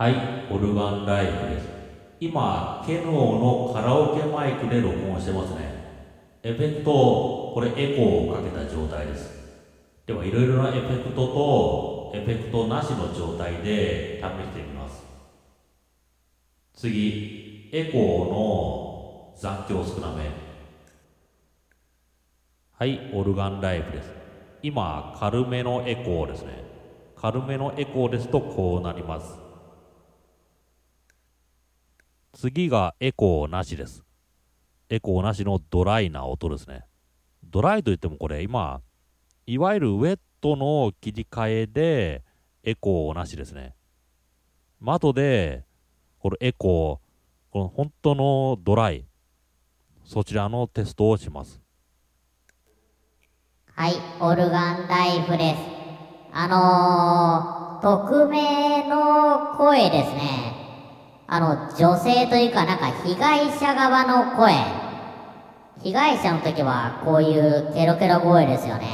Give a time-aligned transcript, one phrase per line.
[0.00, 0.14] はい、
[0.50, 1.68] オルガンライブです。
[2.20, 5.58] 今、ケノーのカラオケマイクで録音してますね。
[6.42, 6.90] エフェクト、
[7.52, 9.30] これエコーをかけた状態です。
[10.06, 15.04] では、いろいろなエフェクトとエフェクトなしの状態で試してみます。
[16.72, 20.30] 次、エコーの残響少なめ。
[22.72, 24.10] はい、オルガンライブです。
[24.62, 26.64] 今、軽めのエコーですね。
[27.16, 29.49] 軽めのエコーですとこうなります。
[32.40, 34.02] 次がエコーなしです。
[34.88, 36.84] エコーなしのドライな音ですね。
[37.44, 38.80] ドライといってもこれ今、
[39.46, 42.22] いわゆるウェットの切り替えで
[42.64, 43.74] エコーなしですね。
[44.80, 45.66] 後で、
[46.18, 49.04] このエコー、この本当のドライ、
[50.06, 51.60] そちらのテストをします。
[53.74, 55.58] はい、オルガンライフです。
[56.32, 60.59] あのー、匿名の声ですね。
[61.32, 64.52] あの、女性というかなんか被害者側の声。
[65.80, 68.88] 被害者の時はこういうケロケロ声ですよね。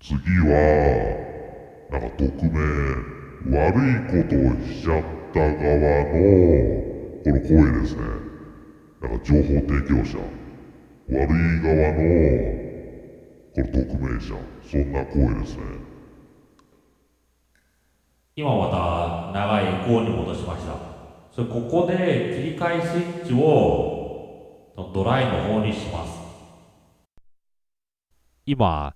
[0.00, 0.56] 次は、
[1.90, 2.60] なんか匿名、
[3.60, 5.04] 悪いことをしちゃっ
[5.34, 5.52] た側
[6.04, 6.16] の、
[7.22, 8.02] この声ですね。
[9.02, 10.16] なんか情報提供者。
[11.10, 12.00] 悪い側の、
[13.52, 14.34] この匿名者。
[14.64, 15.93] そんな声ですね。
[18.36, 20.74] 今また長いエコーに戻しました。
[21.32, 26.24] それここで切り替えスイッチをドライの方にします。
[28.46, 28.94] 今、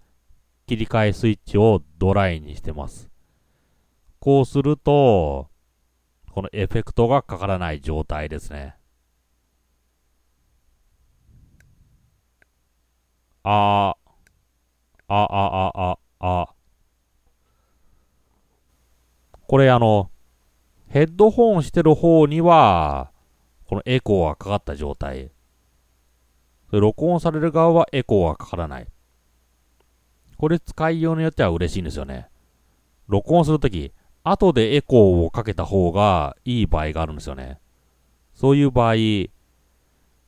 [0.67, 3.11] 切り替えスイッチをドライにしてます。
[4.21, 5.51] こうすると、
[6.33, 8.77] このエフェクトがかからない状態ですね。
[13.43, 14.13] あー、
[15.09, 16.58] あ、あ、あ、あ、あ。
[19.49, 20.11] これあの、
[20.89, 23.13] ヘッドホンしてる方には、
[23.65, 25.31] このエコーがかかった状態。
[26.71, 28.87] 録音される側はエコーがかからない。
[30.37, 32.29] これ使いようによっては嬉しいんですよね。
[33.07, 33.91] 録音するとき、
[34.23, 37.59] 後でエコーをかけた方がいい場合があるんですよね。
[38.35, 38.97] そういう場合、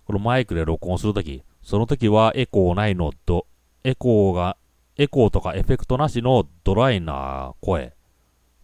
[0.07, 3.47] このマイクで録音するとき、その時はエコーないのと、
[3.85, 4.57] エコーが、
[4.97, 7.93] エコーとかエフェクトなしのドライな声。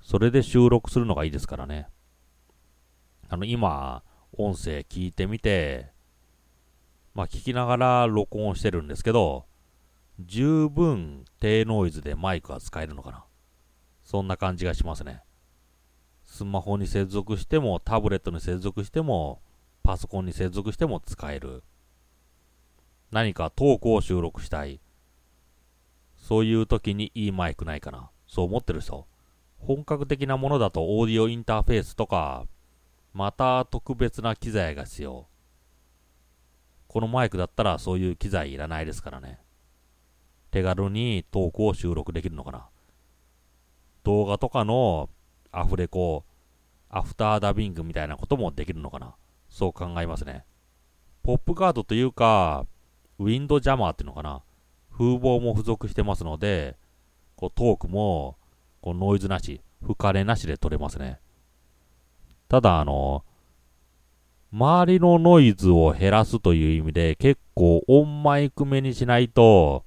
[0.06, 1.88] それで収録するのがいいですからね。
[3.28, 4.04] あの、今、
[4.38, 5.90] 音声聞いてみて、
[7.12, 9.46] まあ聞きながら録音してるんですけど、
[10.20, 13.24] 十分低ノイズでマイクが使えるのかな。
[14.04, 15.24] そんな感じがしますね。
[16.24, 19.42] スマホに接続しても、タブレットに接続しても、
[19.82, 21.64] パソコンに接続しても使える。
[23.10, 24.80] 何かトークを収録したい。
[26.16, 28.08] そういう時にいいマイクないかな。
[28.28, 29.08] そう思ってる人。
[29.66, 32.46] 本格的なものだとオーディオインターフェースとか、
[33.12, 35.26] また特別な機材が必要。
[36.86, 39.40] このマイクだったらそういう機材いらないですからね。
[40.52, 42.68] 手軽にトークを収録できるのかな。
[44.04, 45.10] 動画とかの
[45.50, 46.24] アフレコ、
[46.88, 49.16] アフターダビングみたいなこともできるのかな。
[49.48, 50.44] そう考えますね。
[51.24, 52.66] ポップガードというか、
[53.18, 54.42] ウィンドジャマーっていうのかな。
[54.92, 56.76] 風防も付属してますので、
[57.34, 58.36] こうトークも
[58.86, 61.18] こうノイズなし、吹かれなしで撮れますね。
[62.48, 63.24] ただ、あの、
[64.52, 69.84] 周りのノイズを減らすという意味で結構音マイク目にしないと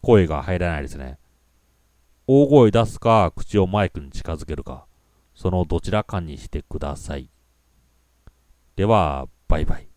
[0.00, 1.18] 声が入らないですね。
[2.26, 4.86] 大声出すか口をマイクに近づけるか、
[5.34, 7.28] そのどちらかにしてください。
[8.74, 9.87] では、バイバイ。